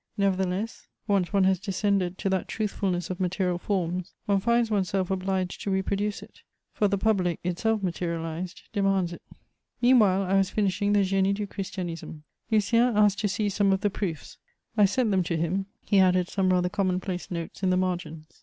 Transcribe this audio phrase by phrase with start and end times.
[0.17, 5.11] Nevertheless, once one has descended to that truthfulness of material forms, one finds one's self
[5.11, 6.41] obliged to reproduce it;
[6.73, 9.21] for the public, itself materialized, demands it.
[9.29, 13.19] [Sidenote: Comments on the Génie.] Meanwhile I was finishing the Génie du Christianisme: Lucien asked
[13.19, 14.39] to see some of the proofs;
[14.75, 18.39] I sent them to him; he added some rather common place notes in the margins.